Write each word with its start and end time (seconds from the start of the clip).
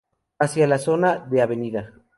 Hacia 0.39 0.65
la 0.65 0.79
zona 0.87 1.15
de 1.33 1.43
av. 1.47 1.79